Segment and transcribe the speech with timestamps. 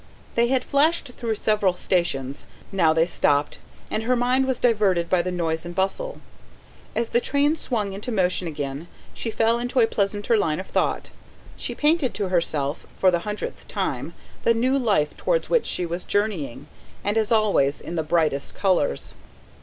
[0.33, 3.59] They had flashed through several stations; now they stopped;
[3.91, 6.19] and her mind was diverted by the noise and bustle.
[6.95, 11.11] As the train swung into motion again, she fell into a pleasanter line of thought.
[11.55, 16.03] She painted to herself, for the hundredth time, the new life towards which she was
[16.03, 16.65] journeying,
[17.03, 19.13] and, as always, in the brightest colours.